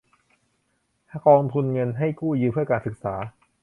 [1.27, 3.15] กองทุนเงินให้กู้ยืมเพื่อการศึกษา